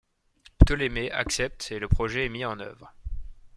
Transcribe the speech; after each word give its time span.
Ptolémée 0.57 1.11
accepte 1.11 1.71
et 1.71 1.77
le 1.77 1.87
projet 1.87 2.25
est 2.25 2.29
mis 2.29 2.43
en 2.43 2.59
œuvre. 2.59 2.91